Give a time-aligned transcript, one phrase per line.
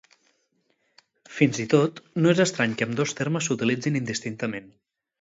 [1.33, 4.79] Fins i tot, no és estrany que ambdós termes s'utilitzin indistintament.